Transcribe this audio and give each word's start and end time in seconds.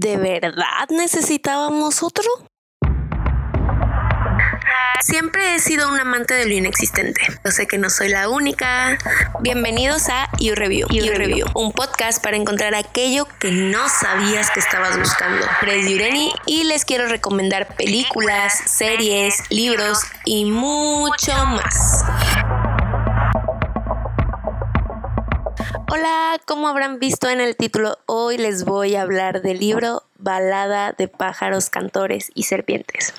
¿De 0.00 0.16
verdad 0.16 0.88
necesitábamos 0.88 2.02
otro? 2.02 2.24
Siempre 5.02 5.54
he 5.54 5.58
sido 5.58 5.90
un 5.92 6.00
amante 6.00 6.32
de 6.32 6.46
lo 6.46 6.54
inexistente. 6.54 7.20
Yo 7.44 7.50
sé 7.50 7.66
que 7.66 7.76
no 7.76 7.90
soy 7.90 8.08
la 8.08 8.30
única. 8.30 8.96
Bienvenidos 9.40 10.08
a 10.08 10.30
You 10.38 10.54
Review. 10.54 10.88
You, 10.88 11.04
Review, 11.12 11.48
un 11.54 11.72
podcast 11.72 12.24
para 12.24 12.38
encontrar 12.38 12.74
aquello 12.74 13.28
que 13.40 13.50
no 13.50 13.90
sabías 13.90 14.50
que 14.50 14.60
estabas 14.60 14.98
buscando. 14.98 15.46
Fred 15.60 15.86
Yureni 15.86 16.32
y 16.46 16.64
les 16.64 16.86
quiero 16.86 17.06
recomendar 17.06 17.76
películas, 17.76 18.54
series, 18.54 19.34
libros 19.50 20.00
y 20.24 20.46
mucho 20.46 21.44
más. 21.44 22.06
Hola, 25.92 26.40
como 26.46 26.68
habrán 26.68 27.00
visto 27.00 27.28
en 27.28 27.40
el 27.40 27.56
título, 27.56 27.98
hoy 28.06 28.38
les 28.38 28.64
voy 28.64 28.94
a 28.94 29.02
hablar 29.02 29.42
del 29.42 29.58
libro 29.58 30.04
Balada 30.18 30.92
de 30.92 31.08
pájaros, 31.08 31.68
cantores 31.68 32.30
y 32.32 32.44
serpientes 32.44 33.12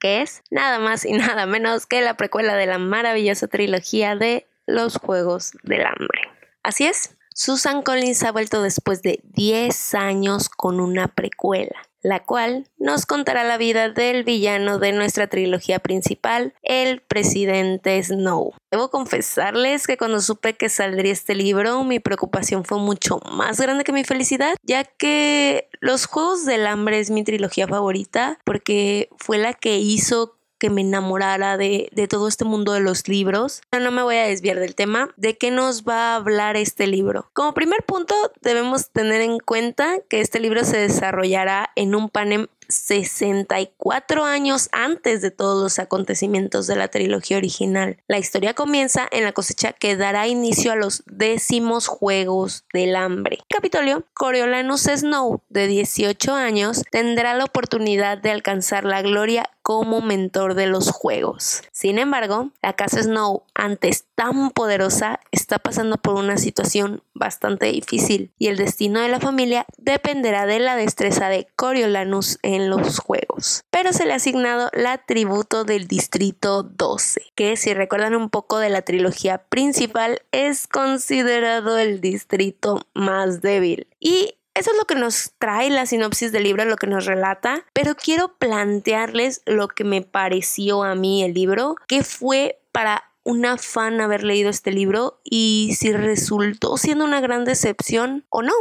que 0.00 0.22
es 0.22 0.42
nada 0.50 0.80
más 0.80 1.04
y 1.04 1.12
nada 1.12 1.46
menos 1.46 1.86
que 1.86 2.00
la 2.00 2.16
precuela 2.16 2.56
de 2.56 2.66
la 2.66 2.78
maravillosa 2.78 3.46
trilogía 3.46 4.16
de 4.16 4.46
Los 4.66 4.96
Juegos 4.96 5.52
del 5.62 5.86
Hambre. 5.86 6.22
Así 6.64 6.86
es, 6.86 7.16
Susan 7.32 7.82
Collins 7.82 8.24
ha 8.24 8.32
vuelto 8.32 8.60
después 8.60 9.02
de 9.02 9.20
10 9.22 9.94
años 9.94 10.48
con 10.48 10.80
una 10.80 11.06
precuela 11.06 11.76
la 12.06 12.22
cual 12.22 12.68
nos 12.78 13.04
contará 13.04 13.42
la 13.42 13.58
vida 13.58 13.88
del 13.88 14.22
villano 14.22 14.78
de 14.78 14.92
nuestra 14.92 15.26
trilogía 15.26 15.80
principal, 15.80 16.54
el 16.62 17.00
presidente 17.00 18.00
Snow. 18.00 18.54
Debo 18.70 18.90
confesarles 18.90 19.88
que 19.88 19.96
cuando 19.96 20.20
supe 20.20 20.56
que 20.56 20.68
saldría 20.68 21.12
este 21.12 21.34
libro, 21.34 21.82
mi 21.82 21.98
preocupación 21.98 22.64
fue 22.64 22.78
mucho 22.78 23.18
más 23.32 23.60
grande 23.60 23.82
que 23.82 23.92
mi 23.92 24.04
felicidad, 24.04 24.54
ya 24.62 24.84
que 24.84 25.68
Los 25.80 26.06
Juegos 26.06 26.46
del 26.46 26.68
Hambre 26.68 27.00
es 27.00 27.10
mi 27.10 27.24
trilogía 27.24 27.66
favorita 27.66 28.38
porque 28.44 29.08
fue 29.18 29.38
la 29.38 29.52
que 29.52 29.78
hizo 29.78 30.35
que 30.58 30.70
me 30.70 30.80
enamorara 30.80 31.56
de, 31.56 31.90
todo 32.08 32.28
este 32.28 32.44
mundo 32.44 32.72
de 32.72 32.80
los 32.80 33.08
libros. 33.08 33.62
No, 33.72 33.80
no 33.80 33.90
me 33.90 34.02
voy 34.02 34.16
a 34.16 34.26
desviar 34.26 34.58
del 34.58 34.74
tema. 34.74 35.10
¿De 35.16 35.36
qué 35.36 35.50
nos 35.50 35.84
va 35.84 36.12
a 36.12 36.16
hablar 36.16 36.56
este 36.56 36.86
libro? 36.86 37.30
Como 37.32 37.54
primer 37.54 37.82
punto, 37.84 38.14
debemos 38.40 38.90
tener 38.90 39.20
en 39.20 39.38
cuenta 39.38 39.98
que 40.08 40.20
este 40.20 40.40
libro 40.40 40.64
se 40.64 40.78
desarrollará 40.78 41.70
en 41.76 41.94
un 41.94 42.08
panel 42.08 42.48
64 42.68 44.24
años 44.24 44.68
antes 44.72 45.22
de 45.22 45.30
todos 45.30 45.62
los 45.62 45.78
acontecimientos 45.78 46.66
de 46.66 46.76
la 46.76 46.88
trilogía 46.88 47.36
original. 47.36 47.98
La 48.08 48.18
historia 48.18 48.54
comienza 48.54 49.06
en 49.10 49.24
la 49.24 49.32
cosecha 49.32 49.72
que 49.72 49.96
dará 49.96 50.26
inicio 50.26 50.72
a 50.72 50.76
los 50.76 51.02
décimos 51.06 51.86
Juegos 51.86 52.64
del 52.72 52.96
Hambre. 52.96 53.38
Capitolio, 53.48 54.04
Coriolanus 54.14 54.82
Snow, 54.82 55.42
de 55.48 55.66
18 55.66 56.34
años, 56.34 56.82
tendrá 56.90 57.34
la 57.34 57.44
oportunidad 57.44 58.18
de 58.18 58.30
alcanzar 58.30 58.84
la 58.84 59.02
gloria 59.02 59.50
como 59.62 60.00
mentor 60.00 60.54
de 60.54 60.68
los 60.68 60.92
juegos. 60.92 61.62
Sin 61.72 61.98
embargo, 61.98 62.50
la 62.62 62.74
casa 62.74 63.02
Snow, 63.02 63.42
antes 63.52 64.04
tan 64.14 64.50
poderosa, 64.50 65.18
está 65.46 65.60
pasando 65.60 65.96
por 65.96 66.16
una 66.16 66.38
situación 66.38 67.04
bastante 67.14 67.66
difícil 67.66 68.32
y 68.36 68.48
el 68.48 68.56
destino 68.56 69.00
de 69.00 69.08
la 69.08 69.20
familia 69.20 69.64
dependerá 69.78 70.44
de 70.44 70.58
la 70.58 70.74
destreza 70.74 71.28
de 71.28 71.46
Coriolanus 71.54 72.40
en 72.42 72.68
los 72.68 72.98
juegos. 72.98 73.62
Pero 73.70 73.92
se 73.92 74.06
le 74.06 74.12
ha 74.12 74.16
asignado 74.16 74.70
la 74.72 74.98
tributo 74.98 75.62
del 75.62 75.86
Distrito 75.86 76.64
12, 76.64 77.32
que 77.36 77.56
si 77.56 77.74
recuerdan 77.74 78.16
un 78.16 78.28
poco 78.28 78.58
de 78.58 78.70
la 78.70 78.82
trilogía 78.82 79.38
principal 79.38 80.20
es 80.32 80.66
considerado 80.66 81.78
el 81.78 82.00
distrito 82.00 82.80
más 82.92 83.40
débil. 83.40 83.86
Y 84.00 84.34
eso 84.54 84.72
es 84.72 84.76
lo 84.76 84.86
que 84.86 84.96
nos 84.96 85.30
trae 85.38 85.70
la 85.70 85.86
sinopsis 85.86 86.32
del 86.32 86.42
libro, 86.42 86.64
lo 86.64 86.76
que 86.76 86.88
nos 86.88 87.06
relata, 87.06 87.64
pero 87.72 87.94
quiero 87.94 88.34
plantearles 88.36 89.42
lo 89.46 89.68
que 89.68 89.84
me 89.84 90.02
pareció 90.02 90.82
a 90.82 90.96
mí 90.96 91.22
el 91.22 91.34
libro, 91.34 91.76
que 91.86 92.02
fue 92.02 92.58
para 92.72 93.04
una 93.26 93.58
fan 93.58 94.00
haber 94.00 94.22
leído 94.22 94.48
este 94.48 94.70
libro 94.70 95.20
y 95.24 95.74
si 95.76 95.92
resultó 95.92 96.76
siendo 96.76 97.04
una 97.04 97.20
gran 97.20 97.44
decepción 97.44 98.24
o 98.28 98.40
no. 98.40 98.54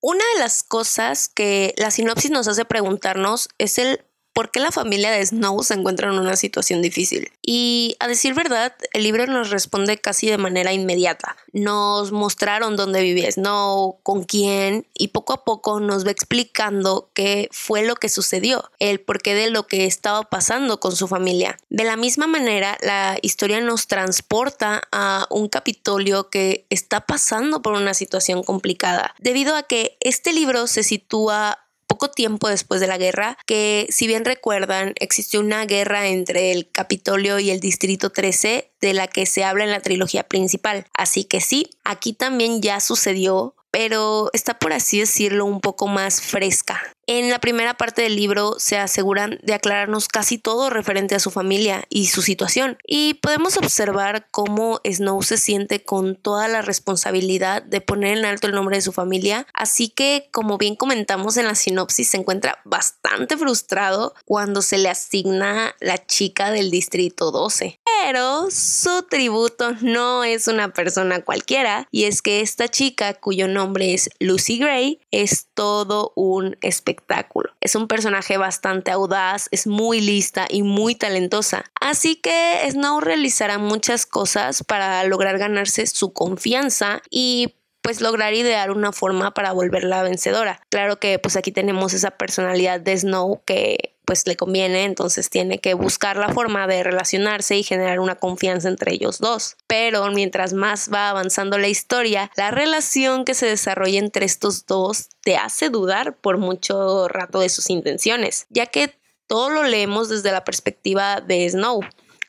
Una 0.00 0.22
de 0.34 0.40
las 0.40 0.62
cosas 0.62 1.28
que 1.28 1.74
la 1.76 1.90
sinopsis 1.90 2.30
nos 2.30 2.46
hace 2.46 2.64
preguntarnos 2.64 3.48
es 3.58 3.78
el 3.78 4.05
por 4.36 4.50
qué 4.50 4.60
la 4.60 4.70
familia 4.70 5.10
de 5.10 5.24
Snow 5.24 5.62
se 5.62 5.72
encuentra 5.72 6.12
en 6.12 6.18
una 6.18 6.36
situación 6.36 6.82
difícil. 6.82 7.32
Y 7.40 7.96
a 8.00 8.06
decir 8.06 8.34
verdad, 8.34 8.74
el 8.92 9.02
libro 9.02 9.26
nos 9.26 9.48
responde 9.48 9.96
casi 9.96 10.26
de 10.26 10.36
manera 10.36 10.74
inmediata. 10.74 11.38
Nos 11.54 12.12
mostraron 12.12 12.76
dónde 12.76 13.00
vivía 13.00 13.32
Snow, 13.32 13.96
con 14.02 14.24
quién, 14.24 14.86
y 14.92 15.08
poco 15.08 15.32
a 15.32 15.42
poco 15.42 15.80
nos 15.80 16.06
va 16.06 16.10
explicando 16.10 17.08
qué 17.14 17.48
fue 17.50 17.82
lo 17.82 17.94
que 17.94 18.10
sucedió, 18.10 18.70
el 18.78 19.00
porqué 19.00 19.34
de 19.34 19.48
lo 19.48 19.66
que 19.66 19.86
estaba 19.86 20.24
pasando 20.24 20.80
con 20.80 20.94
su 20.94 21.08
familia. 21.08 21.56
De 21.70 21.84
la 21.84 21.96
misma 21.96 22.26
manera, 22.26 22.76
la 22.82 23.16
historia 23.22 23.62
nos 23.62 23.86
transporta 23.86 24.82
a 24.92 25.26
un 25.30 25.48
Capitolio 25.48 26.28
que 26.28 26.66
está 26.68 27.06
pasando 27.06 27.62
por 27.62 27.72
una 27.72 27.94
situación 27.94 28.42
complicada, 28.42 29.14
debido 29.18 29.56
a 29.56 29.62
que 29.62 29.96
este 30.00 30.34
libro 30.34 30.66
se 30.66 30.82
sitúa 30.82 31.60
poco 31.86 32.10
tiempo 32.10 32.48
después 32.48 32.80
de 32.80 32.86
la 32.86 32.98
guerra, 32.98 33.36
que 33.46 33.86
si 33.90 34.06
bien 34.06 34.24
recuerdan, 34.24 34.94
existió 35.00 35.40
una 35.40 35.64
guerra 35.66 36.06
entre 36.08 36.52
el 36.52 36.70
Capitolio 36.70 37.38
y 37.38 37.50
el 37.50 37.60
Distrito 37.60 38.10
13 38.10 38.70
de 38.80 38.94
la 38.94 39.08
que 39.08 39.26
se 39.26 39.44
habla 39.44 39.64
en 39.64 39.70
la 39.70 39.80
trilogía 39.80 40.22
principal. 40.22 40.86
Así 40.94 41.24
que 41.24 41.40
sí, 41.40 41.70
aquí 41.84 42.12
también 42.12 42.62
ya 42.62 42.80
sucedió 42.80 43.55
pero 43.76 44.30
está 44.32 44.58
por 44.58 44.72
así 44.72 45.00
decirlo 45.00 45.44
un 45.44 45.60
poco 45.60 45.86
más 45.86 46.22
fresca. 46.22 46.80
En 47.06 47.28
la 47.28 47.40
primera 47.40 47.74
parte 47.74 48.00
del 48.00 48.16
libro 48.16 48.54
se 48.58 48.78
aseguran 48.78 49.38
de 49.42 49.52
aclararnos 49.52 50.08
casi 50.08 50.38
todo 50.38 50.70
referente 50.70 51.14
a 51.14 51.20
su 51.20 51.30
familia 51.30 51.84
y 51.90 52.06
su 52.06 52.22
situación 52.22 52.78
y 52.86 53.14
podemos 53.14 53.58
observar 53.58 54.28
cómo 54.30 54.80
Snow 54.82 55.22
se 55.22 55.36
siente 55.36 55.84
con 55.84 56.16
toda 56.16 56.48
la 56.48 56.62
responsabilidad 56.62 57.62
de 57.62 57.82
poner 57.82 58.16
en 58.16 58.24
alto 58.24 58.46
el 58.46 58.54
nombre 58.54 58.76
de 58.78 58.82
su 58.82 58.92
familia, 58.92 59.46
así 59.52 59.90
que 59.90 60.30
como 60.32 60.56
bien 60.56 60.74
comentamos 60.74 61.36
en 61.36 61.44
la 61.44 61.54
sinopsis 61.54 62.08
se 62.08 62.16
encuentra 62.16 62.58
bastante 62.64 63.36
frustrado 63.36 64.14
cuando 64.24 64.62
se 64.62 64.78
le 64.78 64.88
asigna 64.88 65.76
la 65.80 66.04
chica 66.06 66.50
del 66.50 66.70
distrito 66.70 67.30
12. 67.30 67.78
Pero 68.02 68.50
su 68.50 69.02
tributo 69.08 69.72
no 69.80 70.24
es 70.24 70.48
una 70.48 70.72
persona 70.72 71.24
cualquiera 71.24 71.88
y 71.90 72.04
es 72.04 72.22
que 72.22 72.40
esta 72.40 72.68
chica 72.68 73.14
cuyo 73.14 73.48
nombre 73.48 73.94
es 73.94 74.10
Lucy 74.20 74.58
Gray 74.58 75.00
es 75.10 75.48
todo 75.54 76.12
un 76.14 76.56
espectáculo 76.60 77.56
es 77.60 77.74
un 77.74 77.88
personaje 77.88 78.36
bastante 78.36 78.90
audaz, 78.90 79.48
es 79.50 79.66
muy 79.66 80.00
lista 80.00 80.46
y 80.48 80.62
muy 80.62 80.94
talentosa. 80.94 81.64
Así 81.80 82.16
que 82.16 82.60
Snow 82.70 83.00
realizará 83.00 83.58
muchas 83.58 84.06
cosas 84.06 84.62
para 84.64 85.02
lograr 85.04 85.38
ganarse 85.38 85.86
su 85.86 86.12
confianza 86.12 87.02
y 87.10 87.54
pues 87.82 88.00
lograr 88.00 88.34
idear 88.34 88.72
una 88.72 88.92
forma 88.92 89.32
para 89.32 89.52
volverla 89.52 90.02
vencedora. 90.02 90.60
Claro 90.70 90.98
que 90.98 91.18
pues 91.18 91.36
aquí 91.36 91.52
tenemos 91.52 91.92
esa 91.92 92.12
personalidad 92.12 92.80
de 92.80 92.96
Snow 92.96 93.42
que 93.44 93.95
pues 94.06 94.26
le 94.26 94.36
conviene, 94.36 94.84
entonces 94.84 95.28
tiene 95.28 95.58
que 95.58 95.74
buscar 95.74 96.16
la 96.16 96.32
forma 96.32 96.66
de 96.66 96.82
relacionarse 96.82 97.56
y 97.56 97.62
generar 97.62 98.00
una 98.00 98.14
confianza 98.14 98.68
entre 98.68 98.94
ellos 98.94 99.18
dos. 99.18 99.56
Pero 99.66 100.06
mientras 100.12 100.52
más 100.54 100.88
va 100.92 101.10
avanzando 101.10 101.58
la 101.58 101.68
historia, 101.68 102.30
la 102.36 102.50
relación 102.50 103.24
que 103.24 103.34
se 103.34 103.46
desarrolla 103.46 103.98
entre 103.98 104.24
estos 104.24 104.64
dos 104.64 105.08
te 105.22 105.36
hace 105.36 105.68
dudar 105.68 106.16
por 106.16 106.38
mucho 106.38 107.08
rato 107.08 107.40
de 107.40 107.48
sus 107.48 107.68
intenciones, 107.68 108.46
ya 108.48 108.66
que 108.66 108.94
todo 109.26 109.50
lo 109.50 109.64
leemos 109.64 110.08
desde 110.08 110.30
la 110.30 110.44
perspectiva 110.44 111.20
de 111.20 111.50
Snow 111.50 111.80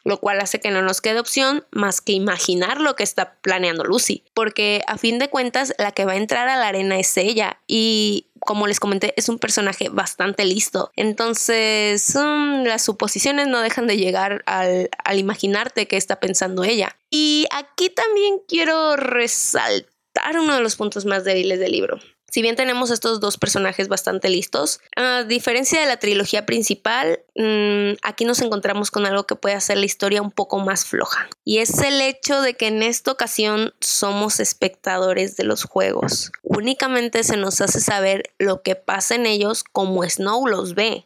lo 0.07 0.19
cual 0.19 0.39
hace 0.39 0.59
que 0.59 0.71
no 0.71 0.81
nos 0.81 1.01
quede 1.01 1.19
opción 1.19 1.65
más 1.71 1.99
que 1.99 2.13
imaginar 2.13 2.79
lo 2.79 2.95
que 2.95 3.03
está 3.03 3.35
planeando 3.41 3.83
Lucy, 3.83 4.23
porque 4.33 4.81
a 4.87 4.97
fin 4.97 5.19
de 5.19 5.29
cuentas 5.29 5.73
la 5.77 5.91
que 5.91 6.05
va 6.05 6.13
a 6.13 6.17
entrar 6.17 6.47
a 6.47 6.55
la 6.55 6.69
arena 6.69 6.97
es 6.97 7.17
ella 7.17 7.59
y 7.67 8.27
como 8.39 8.67
les 8.67 8.79
comenté, 8.79 9.13
es 9.17 9.27
un 9.27 9.39
personaje 9.39 9.89
bastante 9.89 10.45
listo. 10.45 10.91
Entonces, 10.95 12.15
mm, 12.15 12.63
las 12.63 12.83
suposiciones 12.83 13.47
no 13.47 13.59
dejan 13.59 13.87
de 13.87 13.97
llegar 13.97 14.43
al, 14.45 14.89
al 15.03 15.19
imaginarte 15.19 15.87
qué 15.87 15.97
está 15.97 16.21
pensando 16.21 16.63
ella. 16.63 16.95
Y 17.09 17.45
aquí 17.51 17.89
también 17.89 18.39
quiero 18.47 18.95
resaltar 18.95 20.39
uno 20.39 20.55
de 20.55 20.61
los 20.61 20.77
puntos 20.77 21.05
más 21.05 21.25
débiles 21.25 21.59
del 21.59 21.71
libro. 21.73 21.99
Si 22.29 22.41
bien 22.41 22.57
tenemos 22.57 22.91
estos 22.91 23.21
dos 23.21 23.37
personajes 23.37 23.87
bastante 23.87 24.29
listos, 24.29 24.81
a 24.97 25.23
diferencia 25.23 25.79
de 25.79 25.85
la 25.85 25.97
trilogía 25.97 26.45
principal, 26.45 27.21
mm, 27.35 27.97
aquí 28.03 28.25
nos 28.25 28.41
encontramos 28.41 28.91
con 28.91 29.05
algo 29.05 29.25
que 29.25 29.35
puede 29.35 29.55
hacer 29.55 29.77
la 29.77 29.85
historia 29.85 30.21
un 30.21 30.31
poco 30.31 30.59
más 30.59 30.85
floja. 30.85 31.29
Y 31.45 31.59
es 31.59 31.79
el 31.79 32.01
hecho 32.01 32.41
de 32.41 32.55
que 32.55 32.67
en 32.67 32.83
esta 32.83 33.11
ocasión 33.11 33.73
somos 33.79 34.41
espectadores 34.41 35.37
de 35.37 35.45
los 35.45 35.63
juegos. 35.63 36.31
Únicamente 36.43 37.23
se 37.23 37.37
nos 37.37 37.61
hace 37.61 37.79
saber 37.79 38.23
lo 38.39 38.61
que 38.61 38.75
pasa 38.75 39.15
en 39.15 39.25
ellos 39.25 39.63
como 39.63 40.03
Snow 40.03 40.47
los 40.47 40.75
ve. 40.75 41.05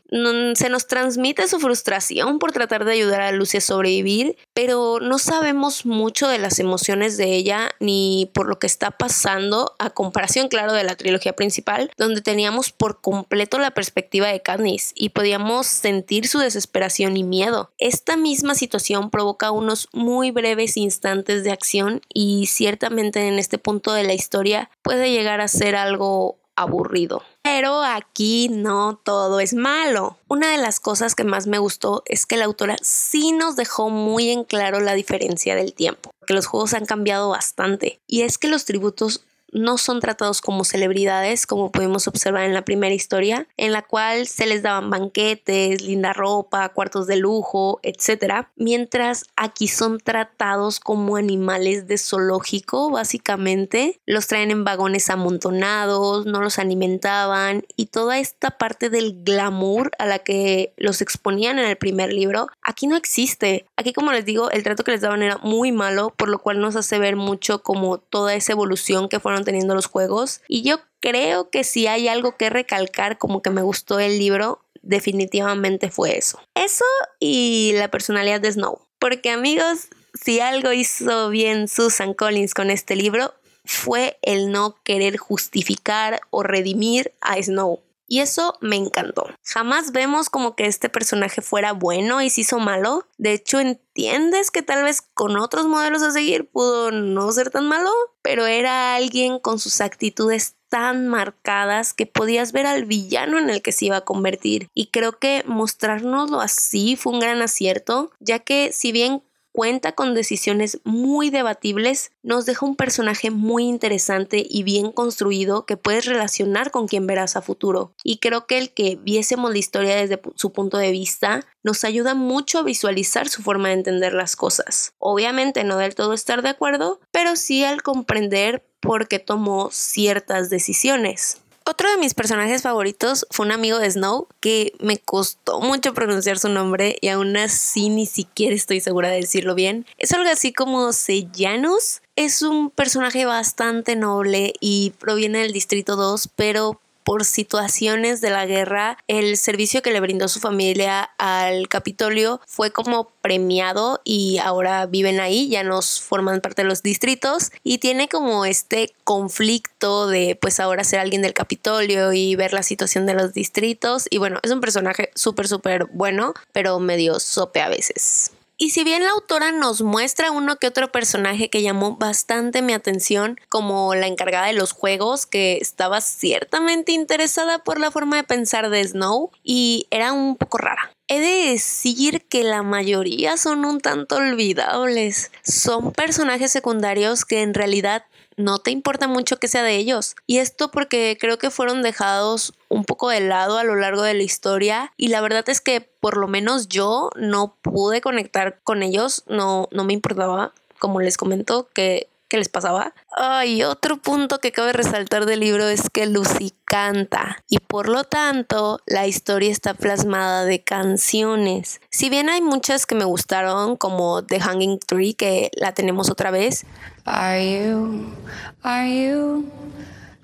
Se 0.56 0.70
nos 0.70 0.88
transmite 0.88 1.48
su 1.48 1.60
frustración 1.60 2.40
por 2.40 2.52
tratar 2.52 2.84
de 2.84 2.94
ayudar 2.94 3.22
a 3.22 3.32
Lucy 3.32 3.58
a 3.58 3.62
sobrevivir, 3.62 4.38
pero 4.56 5.00
no 5.00 5.20
sabemos 5.20 5.86
mucho 5.86 6.28
de 6.28 6.40
las 6.40 6.58
emociones 6.58 7.18
de 7.18 7.36
ella 7.36 7.70
ni 7.80 8.30
por 8.34 8.48
lo 8.48 8.58
que 8.58 8.68
está 8.68 8.90
pasando 8.90 9.76
a 9.78 9.92
comparación, 9.92 10.48
claro, 10.48 10.74
de 10.74 10.84
la 10.84 10.96
trilogía 10.96 11.11
trilogía 11.12 11.34
principal, 11.34 11.92
donde 11.98 12.22
teníamos 12.22 12.72
por 12.72 13.02
completo 13.02 13.60
la 13.60 13.72
perspectiva 13.72 14.28
de 14.28 14.42
Katniss 14.42 14.94
y 14.96 15.10
podíamos 15.10 15.68
sentir 15.68 16.28
su 16.28 16.40
desesperación 16.40 17.18
y 17.18 17.24
miedo. 17.24 17.70
Esta 17.78 18.16
misma 18.16 18.56
situación 18.56 19.10
provoca 19.10 19.52
unos 19.52 19.90
muy 19.92 20.32
breves 20.32 20.78
instantes 20.78 21.44
de 21.44 21.52
acción 21.52 22.02
y 22.14 22.48
ciertamente 22.48 23.28
en 23.28 23.40
este 23.40 23.58
punto 23.58 23.92
de 23.92 24.04
la 24.04 24.14
historia 24.14 24.70
puede 24.84 25.12
llegar 25.12 25.42
a 25.42 25.50
ser 25.50 25.76
algo 25.76 26.38
aburrido. 26.56 27.24
Pero 27.42 27.82
aquí 27.84 28.50
no 28.50 29.00
todo 29.04 29.40
es 29.40 29.54
malo. 29.54 30.18
Una 30.28 30.52
de 30.52 30.58
las 30.58 30.80
cosas 30.80 31.16
que 31.16 31.24
más 31.24 31.48
me 31.48 31.58
gustó 31.58 32.04
es 32.06 32.26
que 32.26 32.38
la 32.38 32.46
autora 32.46 32.78
sí 32.82 33.32
nos 33.32 33.56
dejó 33.56 33.90
muy 33.90 34.30
en 34.30 34.44
claro 34.44 34.80
la 34.80 34.94
diferencia 34.94 35.56
del 35.56 35.74
tiempo, 35.74 36.12
que 36.26 36.34
los 36.34 36.46
juegos 36.46 36.74
han 36.74 36.86
cambiado 36.86 37.30
bastante. 37.30 38.00
Y 38.08 38.22
es 38.22 38.38
que 38.38 38.48
los 38.48 38.66
tributos 38.66 39.26
no 39.52 39.78
son 39.78 40.00
tratados 40.00 40.42
como 40.42 40.64
celebridades, 40.64 41.46
como 41.46 41.72
pudimos 41.72 42.08
observar 42.08 42.44
en 42.44 42.54
la 42.54 42.64
primera 42.64 42.94
historia, 42.94 43.48
en 43.58 43.72
la 43.72 43.82
cual 43.82 44.28
se 44.28 44.46
les 44.46 44.64
daban 44.64 44.90
banquetes, 44.90 45.82
linda 45.82 46.14
ropa, 46.14 46.70
cuartos 46.70 47.08
de 47.08 47.18
lujo, 47.18 47.80
etc. 47.84 48.48
Mientras 48.56 49.26
aquí 49.36 49.68
son 49.68 50.00
tratados 50.00 50.80
como 50.80 51.16
animales 51.16 51.88
de 51.88 51.98
zoológico, 51.98 52.90
básicamente. 52.90 54.00
Los 54.06 54.28
traen 54.28 54.52
en 54.52 54.64
vagones 54.64 55.10
amontonados, 55.10 56.26
no 56.26 56.42
los 56.42 56.60
alimentaban 56.60 57.64
y 57.76 57.88
toda 57.88 58.20
esta 58.20 58.52
parte 58.52 58.90
del 58.90 59.24
glamour 59.24 59.92
a 60.00 60.06
la 60.06 60.20
que 60.20 60.74
los 60.78 61.02
exponían 61.02 61.60
en 61.60 61.66
el 61.66 61.78
primer 61.78 62.14
libro, 62.14 62.48
aquí 62.62 62.88
no 62.88 62.96
existe. 62.96 63.66
Aquí, 63.76 63.94
como 63.94 64.12
les 64.12 64.26
digo, 64.26 64.52
el 64.52 64.64
trato 64.64 64.84
que 64.84 64.92
les 64.92 65.02
daban 65.02 65.24
era 65.24 65.38
muy 65.38 65.72
malo, 65.72 66.14
por 66.16 66.30
lo 66.30 66.40
cual 66.40 66.60
nos 66.60 66.76
hace 66.76 67.00
ver 67.00 67.16
mucho 67.16 67.64
como 67.64 67.98
toda 67.98 68.34
esa 68.36 68.54
evolución 68.54 69.10
que 69.10 69.20
teniendo 69.44 69.76
los 69.76 69.86
juegos. 69.86 70.42
Y 70.48 70.64
yo 70.64 70.80
creo 71.00 71.50
que 71.50 71.64
si 71.64 71.88
hay 71.88 72.08
algo 72.08 72.38
que 72.38 72.50
recalcar 72.50 73.18
como 73.18 73.42
que 73.42 73.50
me 73.50 73.62
gustó 73.62 74.00
el 74.00 74.18
libro, 74.18 74.64
definitivamente 74.82 75.90
fue 75.90 76.18
eso. 76.18 76.40
Eso 76.56 76.86
y 77.20 77.74
la 77.76 77.90
personalidad 77.90 78.42
de 78.42 78.52
Snow. 78.52 78.80
Porque 79.00 79.32
amigos, 79.32 79.88
si 80.14 80.40
algo 80.40 80.72
hizo 80.74 81.30
bien 81.30 81.68
Susan 81.68 82.14
Collins 82.14 82.54
con 82.54 82.70
este 82.70 82.96
libro, 82.96 83.34
fue 83.66 84.18
el 84.22 84.52
no 84.52 84.82
querer 84.84 85.18
justificar 85.18 86.22
o 86.30 86.44
redimir 86.44 87.14
a 87.22 87.42
Snow. 87.42 87.82
Y 88.12 88.20
eso 88.20 88.56
me 88.60 88.76
encantó. 88.76 89.30
Jamás 89.42 89.94
vemos 89.94 90.30
como 90.30 90.58
que 90.58 90.66
este 90.66 90.90
personaje 90.90 91.42
fuera 91.42 91.72
bueno 91.72 92.22
y 92.22 92.30
se 92.30 92.42
hizo 92.42 92.60
malo. 92.60 93.08
De 93.18 93.32
hecho, 93.32 93.62
entiendes 93.62 94.52
que 94.52 94.62
tal 94.62 94.84
vez 94.84 95.02
con 95.02 95.38
otros 95.38 95.66
modelos 95.66 96.02
a 96.02 96.12
seguir 96.12 96.50
pudo 96.50 96.92
no 96.92 97.32
ser 97.32 97.52
tan 97.52 97.70
malo, 97.70 97.90
pero 98.22 98.48
era 98.48 98.96
alguien 98.96 99.40
con 99.40 99.60
sus 99.60 99.80
actitudes 99.80 100.56
tan 100.68 101.08
marcadas 101.08 101.94
que 101.94 102.06
podías 102.06 102.52
ver 102.52 102.66
al 102.66 102.84
villano 102.84 103.40
en 103.40 103.50
el 103.50 103.62
que 103.62 103.72
se 103.72 103.86
iba 103.86 103.96
a 103.96 104.06
convertir. 104.06 104.68
Y 104.74 104.88
creo 104.88 105.18
que 105.18 105.46
mostrárnoslo 105.48 106.42
así 106.42 106.98
fue 106.98 107.14
un 107.14 107.22
gran 107.22 107.42
acierto, 107.42 108.12
ya 108.20 108.40
que 108.40 108.74
si 108.74 108.92
bien 108.92 109.24
cuenta 109.52 109.94
con 109.94 110.14
decisiones 110.14 110.80
muy 110.84 111.30
debatibles, 111.30 112.12
nos 112.24 112.46
deja 112.46 112.66
un 112.66 112.76
personaje 112.76 113.32
muy 113.32 113.64
interesante 113.64 114.46
y 114.48 114.64
bien 114.64 114.92
construido 114.92 115.66
que 115.66 115.78
puedes 115.78 116.06
relacionar 116.06 116.72
con 116.72 116.88
quien 116.88 117.08
verás 117.08 117.36
a 117.36 117.42
futuro. 117.42 117.94
Y 118.04 118.18
creo 118.18 118.48
que 118.48 118.58
el 118.58 118.74
que 118.74 118.98
viésemos 119.02 119.52
la 119.52 119.58
historia 119.58 119.96
desde 119.96 120.22
su 120.36 120.52
punto 120.52 120.78
de 120.78 120.92
vista 120.92 121.46
nos 121.64 121.84
ayuda 121.84 122.14
mucho 122.14 122.60
a 122.60 122.64
visualizar 122.64 123.30
su 123.30 123.42
forma 123.42 123.70
de 123.70 123.76
entender 123.76 124.14
las 124.14 124.36
cosas. 124.36 124.94
Obviamente 125.00 125.64
no 125.64 125.78
del 125.78 125.96
todo 125.96 126.14
estar 126.14 126.42
de 126.42 126.50
acuerdo, 126.50 127.00
pero 127.12 127.36
sí 127.36 127.64
al 127.64 127.82
comprender 127.82 128.66
por 128.80 129.08
qué 129.08 129.20
tomó 129.20 129.70
ciertas 129.72 130.50
decisiones. 130.50 131.42
Otro 131.64 131.92
de 131.92 131.98
mis 131.98 132.16
personajes 132.16 132.64
favoritos 132.64 133.28
fue 133.30 133.46
un 133.46 133.52
amigo 133.52 133.78
de 133.78 133.90
Snow 133.90 134.28
que 134.40 134.74
me 134.80 134.98
costó 134.98 135.62
mucho 135.62 135.94
pronunciar 135.94 136.40
su 136.40 136.50
nombre 136.50 136.98
y 137.02 137.10
aún 137.10 137.38
así 137.38 137.90
ni 137.90 138.08
siquiera 138.08 138.56
estoy 138.56 138.82
segura 138.82 139.10
de 139.10 139.18
decirlo 139.18 139.54
bien. 139.54 139.86
Es 140.00 140.12
algo 140.12 140.30
así 140.30 140.54
como 140.54 140.92
Sejanus. 140.92 142.02
Es 142.16 142.42
un 142.42 142.72
personaje 142.72 143.26
bastante 143.26 143.96
noble 143.96 144.54
y 144.60 144.94
proviene 145.00 145.40
del 145.40 145.54
Distrito 145.54 145.96
2, 145.96 146.30
pero 146.36 146.81
por 147.04 147.26
situaciones 147.26 148.22
de 148.22 148.30
la 148.30 148.46
guerra, 148.46 148.98
el 149.08 149.38
servicio 149.38 149.82
que 149.82 149.92
le 149.92 150.00
brindó 150.00 150.28
su 150.28 150.40
familia 150.40 151.12
al 151.18 151.68
Capitolio 151.68 152.42
fue 152.48 152.72
como 152.72 153.10
premiado 153.22 154.02
y 154.04 154.38
ahora 154.40 154.86
viven 154.86 155.20
ahí, 155.20 155.50
ya 155.50 155.64
nos 155.64 156.02
forman 156.02 156.42
parte 156.42 156.64
de 156.64 156.68
los 156.68 156.84
distritos 156.84 157.52
y 157.64 157.78
tiene 157.78 158.08
como 158.08 158.46
este 158.46 158.94
conflicto 159.04 160.08
de 160.08 160.38
pues 160.40 160.60
ahora 160.60 160.84
ser 160.84 161.00
alguien 161.00 161.22
del 161.22 161.34
Capitolio 161.34 162.14
y 162.14 162.36
ver 162.36 162.54
la 162.54 162.64
situación 162.64 163.06
de 163.06 163.14
los 163.14 163.34
distritos 163.34 164.08
y 164.10 164.18
bueno, 164.18 164.40
es 164.44 164.52
un 164.52 164.62
personaje 164.62 165.12
súper 165.16 165.48
súper 165.48 165.86
bueno, 165.94 166.34
pero 166.52 166.80
medio 166.80 167.20
sope 167.20 167.62
a 167.62 167.70
veces. 167.70 168.32
Y 168.62 168.70
si 168.70 168.84
bien 168.84 169.04
la 169.04 169.10
autora 169.10 169.52
nos 169.52 169.82
muestra 169.82 170.30
uno 170.30 170.58
que 170.58 170.68
otro 170.68 170.92
personaje 170.92 171.50
que 171.50 171.64
llamó 171.64 171.98
bastante 171.98 172.62
mi 172.62 172.74
atención, 172.74 173.40
como 173.50 173.96
la 173.96 174.06
encargada 174.06 174.46
de 174.46 174.54
los 174.54 174.72
juegos, 174.72 175.26
que 175.26 175.58
estaba 175.60 176.00
ciertamente 176.00 176.92
interesada 176.92 177.64
por 177.64 177.80
la 177.80 177.90
forma 177.90 178.18
de 178.18 178.24
pensar 178.24 178.70
de 178.70 178.88
Snow 178.88 179.32
y 179.44 179.88
era 179.90 180.14
un 180.14 180.38
poco 180.38 180.60
rara. 180.60 180.92
He 181.08 181.20
de 181.20 181.50
decir 181.50 182.28
que 182.30 182.44
la 182.44 182.62
mayoría 182.62 183.36
son 183.36 183.66
un 183.66 183.82
tanto 183.82 184.18
olvidables. 184.18 185.32
Son 185.42 185.92
personajes 185.92 186.52
secundarios 186.52 187.26
que 187.26 187.42
en 187.42 187.56
realidad 187.56 188.06
no 188.38 188.60
te 188.60 188.72
importa 188.72 189.08
mucho 189.08 189.38
que 189.38 189.48
sea 189.48 189.64
de 189.64 189.76
ellos. 189.76 190.16
Y 190.28 190.38
esto 190.38 190.72
porque 190.72 191.18
creo 191.20 191.38
que 191.38 191.52
fueron 191.52 191.82
dejados 191.82 192.54
un 192.70 192.86
poco 192.86 193.10
de 193.10 193.20
lado 193.20 193.58
a 193.58 193.64
lo 193.64 193.76
largo 193.76 194.04
de 194.04 194.14
la 194.14 194.24
historia 194.24 194.92
y 194.98 195.10
la 195.10 195.22
verdad 195.22 195.48
es 195.50 195.62
que 195.62 195.82
por 195.82 196.18
lo 196.18 196.28
menos 196.28 196.68
yo 196.68 197.10
no 197.16 197.56
pude 197.62 198.02
conectar 198.02 198.60
con 198.64 198.84
ellos, 198.84 199.24
no, 199.28 199.68
no 199.72 199.84
me 199.84 199.94
importaba, 199.94 200.54
como 200.80 201.00
les 201.00 201.18
comento, 201.18 201.70
que 201.74 202.08
que 202.32 202.38
les 202.38 202.48
pasaba. 202.48 202.94
Ay, 203.12 203.64
otro 203.64 203.98
punto 203.98 204.40
que 204.40 204.54
cabe 204.54 204.72
resaltar 204.72 205.26
del 205.26 205.42
libro 205.42 205.68
es 205.68 205.90
que 205.90 206.06
Lucy 206.06 206.54
canta 206.64 207.44
y 207.50 207.60
por 207.60 207.90
lo 207.90 208.06
tanto 208.06 208.80
la 208.86 209.06
historia 209.06 209.52
está 209.52 209.74
plasmada 209.74 210.46
de 210.46 210.64
canciones. 210.64 211.82
Si 211.90 212.10
bien 212.10 212.30
hay 212.30 212.40
muchas 212.40 212.86
que 212.86 212.96
me 212.96 213.04
gustaron 213.04 213.76
como 213.76 214.24
The 214.24 214.40
Hanging 214.40 214.80
Tree 214.80 215.14
que 215.14 215.52
la 215.58 215.74
tenemos 215.74 216.10
otra 216.10 216.32
vez. 216.32 216.66
Are 217.04 217.44
you, 217.44 218.16
are 218.64 218.90
you 218.90 219.52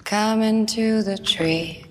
coming 0.09 0.65
to 0.65 1.04
the 1.04 1.18
tree? 1.18 1.86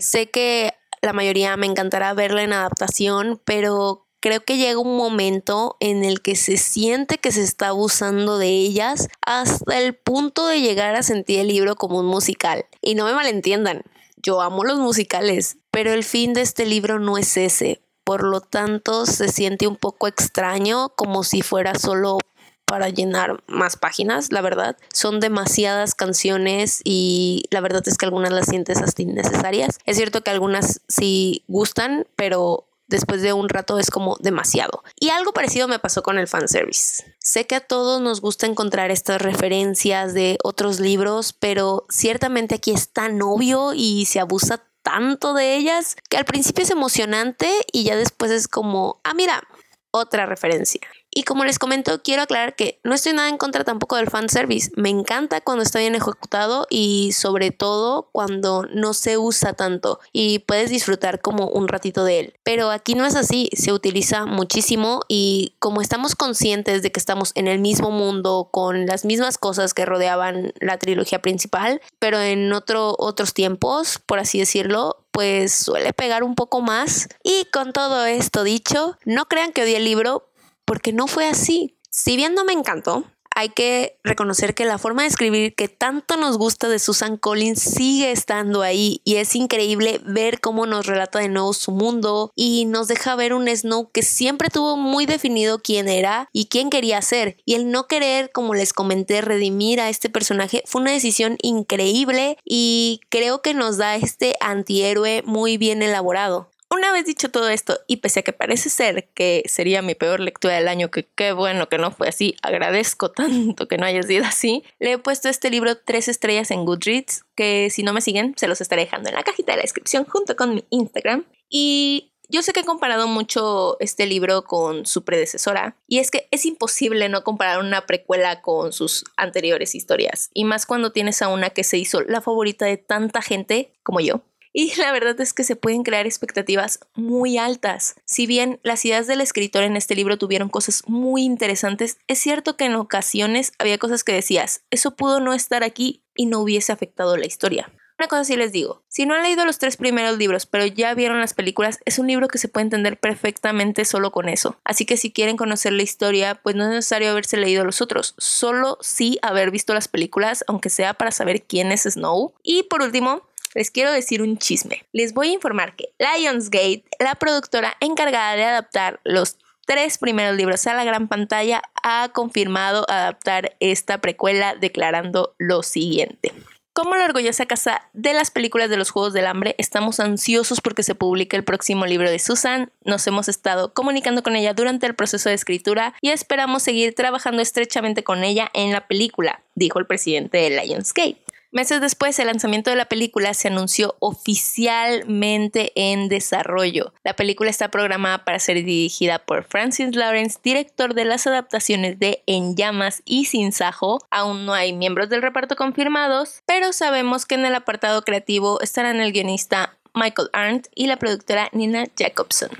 Sé 0.00 0.30
que 0.30 0.72
la 1.02 1.12
mayoría 1.12 1.54
me 1.58 1.66
encantará 1.66 2.14
verla 2.14 2.44
en 2.44 2.54
adaptación, 2.54 3.38
pero 3.44 4.03
creo 4.24 4.42
que 4.42 4.56
llega 4.56 4.78
un 4.78 4.96
momento 4.96 5.76
en 5.80 6.02
el 6.02 6.22
que 6.22 6.34
se 6.34 6.56
siente 6.56 7.18
que 7.18 7.30
se 7.30 7.42
está 7.42 7.68
abusando 7.68 8.38
de 8.38 8.48
ellas 8.48 9.08
hasta 9.20 9.78
el 9.78 9.94
punto 9.94 10.46
de 10.46 10.62
llegar 10.62 10.94
a 10.94 11.02
sentir 11.02 11.40
el 11.40 11.48
libro 11.48 11.76
como 11.76 11.98
un 11.98 12.06
musical. 12.06 12.64
Y 12.80 12.94
no 12.94 13.04
me 13.04 13.12
malentiendan, 13.12 13.82
yo 14.16 14.40
amo 14.40 14.64
los 14.64 14.78
musicales, 14.78 15.58
pero 15.70 15.92
el 15.92 16.04
fin 16.04 16.32
de 16.32 16.40
este 16.40 16.64
libro 16.64 16.98
no 16.98 17.18
es 17.18 17.36
ese. 17.36 17.82
Por 18.02 18.22
lo 18.22 18.40
tanto, 18.40 19.04
se 19.04 19.28
siente 19.28 19.66
un 19.66 19.76
poco 19.76 20.08
extraño, 20.08 20.88
como 20.96 21.22
si 21.22 21.42
fuera 21.42 21.74
solo 21.74 22.16
para 22.64 22.88
llenar 22.88 23.42
más 23.46 23.76
páginas, 23.76 24.32
la 24.32 24.40
verdad. 24.40 24.78
Son 24.90 25.20
demasiadas 25.20 25.94
canciones 25.94 26.80
y 26.82 27.42
la 27.50 27.60
verdad 27.60 27.82
es 27.84 27.98
que 27.98 28.06
algunas 28.06 28.32
las 28.32 28.46
sientes 28.46 28.80
hasta 28.80 29.02
innecesarias. 29.02 29.78
Es 29.84 29.98
cierto 29.98 30.22
que 30.22 30.30
algunas 30.30 30.80
sí 30.88 31.44
gustan, 31.46 32.06
pero 32.16 32.64
después 32.86 33.22
de 33.22 33.32
un 33.32 33.48
rato 33.48 33.78
es 33.78 33.90
como 33.90 34.16
demasiado. 34.20 34.82
Y 34.98 35.10
algo 35.10 35.32
parecido 35.32 35.68
me 35.68 35.78
pasó 35.78 36.02
con 36.02 36.18
el 36.18 36.28
fanservice. 36.28 37.16
Sé 37.18 37.46
que 37.46 37.56
a 37.56 37.60
todos 37.60 38.00
nos 38.00 38.20
gusta 38.20 38.46
encontrar 38.46 38.90
estas 38.90 39.20
referencias 39.20 40.14
de 40.14 40.38
otros 40.42 40.80
libros, 40.80 41.32
pero 41.32 41.86
ciertamente 41.88 42.56
aquí 42.56 42.72
es 42.72 42.92
tan 42.92 43.20
obvio 43.22 43.72
y 43.74 44.06
se 44.06 44.20
abusa 44.20 44.62
tanto 44.82 45.34
de 45.34 45.56
ellas 45.56 45.96
que 46.10 46.18
al 46.18 46.26
principio 46.26 46.62
es 46.62 46.70
emocionante 46.70 47.50
y 47.72 47.84
ya 47.84 47.96
después 47.96 48.30
es 48.30 48.48
como, 48.48 49.00
ah, 49.02 49.14
mira, 49.14 49.42
otra 49.90 50.26
referencia. 50.26 50.80
Y 51.16 51.22
como 51.22 51.44
les 51.44 51.60
comento, 51.60 52.02
quiero 52.02 52.22
aclarar 52.22 52.56
que 52.56 52.80
no 52.82 52.92
estoy 52.92 53.12
nada 53.12 53.28
en 53.28 53.38
contra 53.38 53.62
tampoco 53.62 53.94
del 53.94 54.10
fanservice. 54.10 54.72
Me 54.74 54.88
encanta 54.88 55.40
cuando 55.40 55.62
está 55.62 55.78
bien 55.78 55.94
ejecutado 55.94 56.66
y 56.68 57.12
sobre 57.12 57.52
todo 57.52 58.08
cuando 58.10 58.66
no 58.72 58.94
se 58.94 59.16
usa 59.16 59.52
tanto 59.52 60.00
y 60.12 60.40
puedes 60.40 60.70
disfrutar 60.70 61.20
como 61.20 61.46
un 61.46 61.68
ratito 61.68 62.04
de 62.04 62.18
él. 62.18 62.34
Pero 62.42 62.70
aquí 62.72 62.96
no 62.96 63.06
es 63.06 63.14
así, 63.14 63.48
se 63.52 63.72
utiliza 63.72 64.26
muchísimo 64.26 65.02
y 65.08 65.54
como 65.60 65.80
estamos 65.80 66.16
conscientes 66.16 66.82
de 66.82 66.90
que 66.90 66.98
estamos 66.98 67.30
en 67.36 67.46
el 67.46 67.60
mismo 67.60 67.92
mundo 67.92 68.48
con 68.50 68.86
las 68.86 69.04
mismas 69.04 69.38
cosas 69.38 69.72
que 69.72 69.86
rodeaban 69.86 70.52
la 70.58 70.78
trilogía 70.78 71.22
principal, 71.22 71.80
pero 72.00 72.20
en 72.20 72.52
otro, 72.52 72.96
otros 72.98 73.34
tiempos, 73.34 74.00
por 74.04 74.18
así 74.18 74.40
decirlo, 74.40 75.04
pues 75.12 75.54
suele 75.54 75.92
pegar 75.92 76.24
un 76.24 76.34
poco 76.34 76.60
más. 76.60 77.08
Y 77.22 77.44
con 77.52 77.72
todo 77.72 78.04
esto 78.04 78.42
dicho, 78.42 78.98
no 79.04 79.26
crean 79.26 79.52
que 79.52 79.62
odié 79.62 79.76
el 79.76 79.84
libro 79.84 80.26
porque 80.64 80.92
no 80.92 81.06
fue 81.06 81.26
así. 81.26 81.76
Si 81.90 82.16
bien 82.16 82.34
no 82.34 82.44
me 82.44 82.52
encantó, 82.52 83.04
hay 83.34 83.48
que 83.48 83.98
reconocer 84.04 84.54
que 84.54 84.64
la 84.64 84.78
forma 84.78 85.02
de 85.02 85.08
escribir 85.08 85.54
que 85.54 85.68
tanto 85.68 86.16
nos 86.16 86.38
gusta 86.38 86.68
de 86.68 86.78
Susan 86.78 87.16
Collins 87.16 87.60
sigue 87.60 88.12
estando 88.12 88.62
ahí 88.62 89.00
y 89.04 89.16
es 89.16 89.34
increíble 89.34 90.00
ver 90.04 90.40
cómo 90.40 90.66
nos 90.66 90.86
relata 90.86 91.18
de 91.18 91.28
nuevo 91.28 91.52
su 91.52 91.72
mundo 91.72 92.32
y 92.36 92.64
nos 92.66 92.86
deja 92.88 93.16
ver 93.16 93.34
un 93.34 93.48
Snow 93.48 93.90
que 93.90 94.02
siempre 94.02 94.50
tuvo 94.50 94.76
muy 94.76 95.04
definido 95.06 95.58
quién 95.58 95.88
era 95.88 96.28
y 96.32 96.46
quién 96.46 96.70
quería 96.70 97.02
ser 97.02 97.36
y 97.44 97.54
el 97.54 97.70
no 97.70 97.88
querer, 97.88 98.30
como 98.30 98.54
les 98.54 98.72
comenté, 98.72 99.20
redimir 99.20 99.80
a 99.80 99.88
este 99.88 100.08
personaje 100.08 100.62
fue 100.66 100.82
una 100.82 100.92
decisión 100.92 101.36
increíble 101.42 102.38
y 102.44 103.00
creo 103.08 103.42
que 103.42 103.52
nos 103.52 103.78
da 103.78 103.96
este 103.96 104.36
antihéroe 104.40 105.22
muy 105.26 105.58
bien 105.58 105.82
elaborado. 105.82 106.53
Una 106.74 106.90
vez 106.90 107.04
dicho 107.04 107.30
todo 107.30 107.48
esto, 107.50 107.78
y 107.86 107.98
pese 107.98 108.20
a 108.20 108.22
que 108.24 108.32
parece 108.32 108.68
ser 108.68 109.08
que 109.14 109.44
sería 109.46 109.80
mi 109.80 109.94
peor 109.94 110.18
lectura 110.18 110.56
del 110.56 110.66
año, 110.66 110.90
que 110.90 111.06
qué 111.06 111.30
bueno 111.30 111.68
que 111.68 111.78
no 111.78 111.92
fue 111.92 112.08
así, 112.08 112.34
agradezco 112.42 113.12
tanto 113.12 113.68
que 113.68 113.78
no 113.78 113.86
haya 113.86 114.02
sido 114.02 114.24
así, 114.24 114.64
le 114.80 114.92
he 114.92 114.98
puesto 114.98 115.28
este 115.28 115.50
libro 115.50 115.76
tres 115.76 116.08
estrellas 116.08 116.50
en 116.50 116.64
Goodreads, 116.64 117.26
que 117.36 117.70
si 117.70 117.84
no 117.84 117.92
me 117.92 118.00
siguen, 118.00 118.34
se 118.36 118.48
los 118.48 118.60
estaré 118.60 118.82
dejando 118.82 119.08
en 119.08 119.14
la 119.14 119.22
cajita 119.22 119.52
de 119.52 119.58
la 119.58 119.62
descripción 119.62 120.04
junto 120.04 120.34
con 120.34 120.52
mi 120.52 120.64
Instagram. 120.70 121.24
Y 121.48 122.10
yo 122.28 122.42
sé 122.42 122.52
que 122.52 122.60
he 122.60 122.64
comparado 122.64 123.06
mucho 123.06 123.76
este 123.78 124.06
libro 124.06 124.42
con 124.42 124.84
su 124.84 125.04
predecesora, 125.04 125.76
y 125.86 126.00
es 126.00 126.10
que 126.10 126.26
es 126.32 126.44
imposible 126.44 127.08
no 127.08 127.22
comparar 127.22 127.60
una 127.60 127.86
precuela 127.86 128.42
con 128.42 128.72
sus 128.72 129.04
anteriores 129.16 129.76
historias, 129.76 130.28
y 130.34 130.44
más 130.44 130.66
cuando 130.66 130.90
tienes 130.90 131.22
a 131.22 131.28
una 131.28 131.50
que 131.50 131.62
se 131.62 131.78
hizo 131.78 132.00
la 132.00 132.20
favorita 132.20 132.66
de 132.66 132.78
tanta 132.78 133.22
gente 133.22 133.72
como 133.84 134.00
yo. 134.00 134.22
Y 134.56 134.72
la 134.76 134.92
verdad 134.92 135.20
es 135.20 135.34
que 135.34 135.42
se 135.42 135.56
pueden 135.56 135.82
crear 135.82 136.06
expectativas 136.06 136.78
muy 136.94 137.38
altas. 137.38 137.96
Si 138.04 138.28
bien 138.28 138.60
las 138.62 138.84
ideas 138.84 139.08
del 139.08 139.20
escritor 139.20 139.64
en 139.64 139.76
este 139.76 139.96
libro 139.96 140.16
tuvieron 140.16 140.48
cosas 140.48 140.84
muy 140.86 141.24
interesantes, 141.24 141.98
es 142.06 142.20
cierto 142.20 142.56
que 142.56 142.66
en 142.66 142.76
ocasiones 142.76 143.52
había 143.58 143.78
cosas 143.78 144.04
que 144.04 144.12
decías, 144.12 144.62
eso 144.70 144.94
pudo 144.94 145.18
no 145.18 145.34
estar 145.34 145.64
aquí 145.64 146.04
y 146.14 146.26
no 146.26 146.38
hubiese 146.38 146.70
afectado 146.70 147.16
la 147.16 147.26
historia. 147.26 147.72
Una 147.98 148.08
cosa 148.08 148.24
sí 148.24 148.36
les 148.36 148.52
digo, 148.52 148.84
si 148.88 149.06
no 149.06 149.14
han 149.14 149.24
leído 149.24 149.44
los 149.44 149.58
tres 149.58 149.76
primeros 149.76 150.18
libros, 150.18 150.46
pero 150.46 150.66
ya 150.66 150.94
vieron 150.94 151.20
las 151.20 151.34
películas, 151.34 151.80
es 151.84 151.98
un 151.98 152.06
libro 152.06 152.28
que 152.28 152.38
se 152.38 152.48
puede 152.48 152.64
entender 152.64 152.98
perfectamente 152.98 153.84
solo 153.84 154.12
con 154.12 154.28
eso. 154.28 154.56
Así 154.64 154.84
que 154.84 154.96
si 154.96 155.12
quieren 155.12 155.36
conocer 155.36 155.72
la 155.72 155.82
historia, 155.82 156.36
pues 156.36 156.54
no 156.54 156.64
es 156.64 156.70
necesario 156.70 157.10
haberse 157.10 157.36
leído 157.36 157.64
los 157.64 157.80
otros, 157.80 158.14
solo 158.18 158.78
sí 158.80 159.18
haber 159.22 159.50
visto 159.50 159.74
las 159.74 159.88
películas, 159.88 160.44
aunque 160.46 160.70
sea 160.70 160.94
para 160.94 161.10
saber 161.10 161.42
quién 161.42 161.70
es 161.72 161.82
Snow. 161.82 162.34
Y 162.42 162.64
por 162.64 162.82
último, 162.82 163.22
les 163.54 163.70
quiero 163.70 163.92
decir 163.92 164.22
un 164.22 164.38
chisme. 164.38 164.84
Les 164.92 165.14
voy 165.14 165.28
a 165.28 165.34
informar 165.34 165.76
que 165.76 165.94
Lionsgate, 165.98 166.84
la 166.98 167.14
productora 167.14 167.76
encargada 167.80 168.36
de 168.36 168.44
adaptar 168.44 169.00
los 169.04 169.38
tres 169.66 169.98
primeros 169.98 170.36
libros 170.36 170.66
a 170.66 170.74
la 170.74 170.84
gran 170.84 171.08
pantalla, 171.08 171.62
ha 171.82 172.10
confirmado 172.10 172.84
adaptar 172.88 173.56
esta 173.60 174.00
precuela 174.00 174.54
declarando 174.54 175.34
lo 175.38 175.62
siguiente. 175.62 176.32
Como 176.74 176.96
la 176.96 177.04
orgullosa 177.04 177.46
casa 177.46 177.88
de 177.92 178.12
las 178.14 178.32
películas 178.32 178.68
de 178.68 178.76
los 178.76 178.90
Juegos 178.90 179.12
del 179.12 179.28
Hambre, 179.28 179.54
estamos 179.58 180.00
ansiosos 180.00 180.60
porque 180.60 180.82
se 180.82 180.96
publique 180.96 181.36
el 181.36 181.44
próximo 181.44 181.86
libro 181.86 182.10
de 182.10 182.18
Susan. 182.18 182.72
Nos 182.84 183.06
hemos 183.06 183.28
estado 183.28 183.72
comunicando 183.72 184.24
con 184.24 184.34
ella 184.34 184.54
durante 184.54 184.84
el 184.88 184.96
proceso 184.96 185.28
de 185.28 185.36
escritura 185.36 185.94
y 186.00 186.10
esperamos 186.10 186.64
seguir 186.64 186.92
trabajando 186.96 187.42
estrechamente 187.42 188.02
con 188.02 188.24
ella 188.24 188.50
en 188.54 188.72
la 188.72 188.88
película, 188.88 189.40
dijo 189.54 189.78
el 189.78 189.86
presidente 189.86 190.38
de 190.38 190.50
Lionsgate. 190.50 191.24
Meses 191.54 191.80
después, 191.80 192.18
el 192.18 192.26
lanzamiento 192.26 192.70
de 192.70 192.74
la 192.74 192.86
película 192.86 193.32
se 193.32 193.46
anunció 193.46 193.94
oficialmente 194.00 195.70
en 195.76 196.08
desarrollo. 196.08 196.92
La 197.04 197.14
película 197.14 197.48
está 197.48 197.70
programada 197.70 198.24
para 198.24 198.40
ser 198.40 198.56
dirigida 198.56 199.20
por 199.20 199.44
Francis 199.44 199.94
Lawrence, 199.94 200.40
director 200.42 200.94
de 200.94 201.04
las 201.04 201.28
adaptaciones 201.28 202.00
de 202.00 202.24
En 202.26 202.56
Llamas 202.56 203.02
y 203.04 203.26
Sin 203.26 203.52
Sajo. 203.52 204.00
Aún 204.10 204.46
no 204.46 204.52
hay 204.52 204.72
miembros 204.72 205.08
del 205.10 205.22
reparto 205.22 205.54
confirmados, 205.54 206.42
pero 206.44 206.72
sabemos 206.72 207.24
que 207.24 207.36
en 207.36 207.46
el 207.46 207.54
apartado 207.54 208.02
creativo 208.02 208.60
estarán 208.60 208.98
el 208.98 209.12
guionista 209.12 209.76
Michael 209.94 210.30
Arndt 210.32 210.66
y 210.74 210.88
la 210.88 210.96
productora 210.96 211.50
Nina 211.52 211.86
Jacobson 211.96 212.50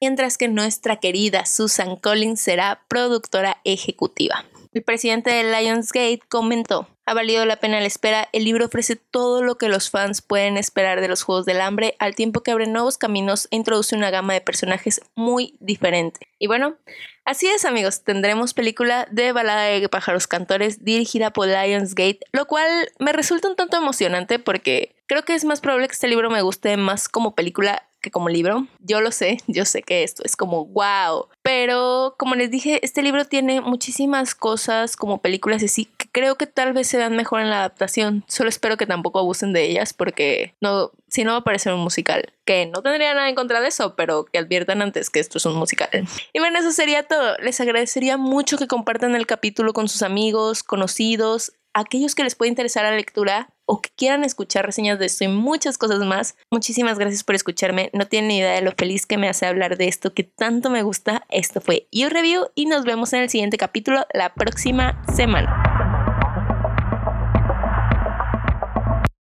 mientras 0.00 0.38
que 0.38 0.46
nuestra 0.46 0.96
querida 0.96 1.44
Susan 1.44 1.96
Collins 1.96 2.40
será 2.40 2.82
productora 2.88 3.58
ejecutiva. 3.64 4.44
El 4.72 4.82
presidente 4.82 5.30
de 5.30 5.44
Lionsgate 5.44 6.20
comentó, 6.28 6.88
ha 7.06 7.14
valido 7.14 7.46
la 7.46 7.56
pena 7.56 7.80
la 7.80 7.86
espera, 7.86 8.28
el 8.32 8.44
libro 8.44 8.66
ofrece 8.66 8.94
todo 8.96 9.42
lo 9.42 9.56
que 9.56 9.70
los 9.70 9.88
fans 9.88 10.20
pueden 10.20 10.58
esperar 10.58 11.00
de 11.00 11.08
los 11.08 11.22
Juegos 11.22 11.46
del 11.46 11.62
Hambre, 11.62 11.96
al 11.98 12.14
tiempo 12.14 12.42
que 12.42 12.50
abre 12.50 12.66
nuevos 12.66 12.98
caminos 12.98 13.48
e 13.50 13.56
introduce 13.56 13.96
una 13.96 14.10
gama 14.10 14.34
de 14.34 14.42
personajes 14.42 15.00
muy 15.14 15.56
diferente. 15.58 16.28
Y 16.38 16.48
bueno, 16.48 16.76
así 17.24 17.46
es 17.46 17.64
amigos, 17.64 18.04
tendremos 18.04 18.52
película 18.52 19.08
de 19.10 19.32
Balada 19.32 19.62
de 19.62 19.88
Pájaros 19.88 20.26
Cantores 20.26 20.84
dirigida 20.84 21.32
por 21.32 21.48
Lionsgate, 21.48 22.20
lo 22.32 22.44
cual 22.44 22.68
me 22.98 23.14
resulta 23.14 23.48
un 23.48 23.56
tanto 23.56 23.78
emocionante 23.78 24.38
porque 24.38 24.94
creo 25.06 25.22
que 25.22 25.34
es 25.34 25.46
más 25.46 25.62
probable 25.62 25.88
que 25.88 25.94
este 25.94 26.08
libro 26.08 26.28
me 26.28 26.42
guste 26.42 26.76
más 26.76 27.08
como 27.08 27.34
película 27.34 27.87
que 28.00 28.10
como 28.10 28.28
libro. 28.28 28.66
Yo 28.80 29.00
lo 29.00 29.10
sé, 29.10 29.38
yo 29.46 29.64
sé 29.64 29.82
que 29.82 30.02
esto 30.02 30.22
es 30.24 30.36
como 30.36 30.66
wow. 30.66 31.28
Pero 31.42 32.14
como 32.18 32.34
les 32.34 32.50
dije, 32.50 32.84
este 32.84 33.02
libro 33.02 33.24
tiene 33.24 33.60
muchísimas 33.60 34.34
cosas 34.34 34.96
como 34.96 35.20
películas 35.20 35.62
así 35.62 35.86
que 35.86 36.08
creo 36.10 36.36
que 36.36 36.46
tal 36.46 36.72
vez 36.72 36.88
se 36.88 36.98
dan 36.98 37.16
mejor 37.16 37.40
en 37.40 37.50
la 37.50 37.58
adaptación. 37.58 38.24
Solo 38.28 38.48
espero 38.48 38.76
que 38.76 38.86
tampoco 38.86 39.18
abusen 39.18 39.52
de 39.52 39.64
ellas 39.64 39.92
porque 39.92 40.54
no, 40.60 40.92
si 41.08 41.24
no 41.24 41.32
va 41.32 41.38
a 41.38 41.44
parecer 41.44 41.72
un 41.72 41.80
musical. 41.80 42.32
Que 42.44 42.66
no 42.66 42.82
tendría 42.82 43.14
nada 43.14 43.28
en 43.28 43.34
contra 43.34 43.60
de 43.60 43.68
eso, 43.68 43.94
pero 43.96 44.24
que 44.24 44.38
adviertan 44.38 44.82
antes 44.82 45.10
que 45.10 45.20
esto 45.20 45.38
es 45.38 45.46
un 45.46 45.56
musical. 45.56 45.90
Y 46.32 46.38
bueno, 46.38 46.58
eso 46.58 46.72
sería 46.72 47.02
todo. 47.02 47.36
Les 47.38 47.60
agradecería 47.60 48.16
mucho 48.16 48.58
que 48.58 48.66
compartan 48.66 49.14
el 49.14 49.26
capítulo 49.26 49.72
con 49.72 49.88
sus 49.88 50.02
amigos, 50.02 50.62
conocidos, 50.62 51.52
aquellos 51.74 52.14
que 52.14 52.24
les 52.24 52.34
puede 52.34 52.50
interesar 52.50 52.84
la 52.84 52.96
lectura 52.96 53.50
o 53.68 53.82
que 53.82 53.90
quieran 53.94 54.24
escuchar 54.24 54.64
reseñas 54.64 54.98
de 54.98 55.06
esto 55.06 55.24
y 55.24 55.28
muchas 55.28 55.76
cosas 55.76 56.00
más. 56.00 56.36
Muchísimas 56.50 56.98
gracias 56.98 57.22
por 57.22 57.34
escucharme. 57.34 57.90
No 57.92 58.06
tienen 58.06 58.28
ni 58.28 58.38
idea 58.38 58.54
de 58.54 58.62
lo 58.62 58.72
feliz 58.72 59.04
que 59.04 59.18
me 59.18 59.28
hace 59.28 59.46
hablar 59.46 59.76
de 59.76 59.88
esto 59.88 60.14
que 60.14 60.24
tanto 60.24 60.70
me 60.70 60.82
gusta. 60.82 61.26
Esto 61.28 61.60
fue 61.60 61.86
You 61.92 62.08
Review 62.08 62.46
y 62.54 62.66
nos 62.66 62.84
vemos 62.84 63.12
en 63.12 63.20
el 63.20 63.30
siguiente 63.30 63.58
capítulo 63.58 64.06
la 64.14 64.32
próxima 64.32 65.04
semana. 65.14 65.67